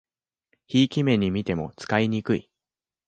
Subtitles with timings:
[0.65, 2.49] ひいき目にみても使いにくい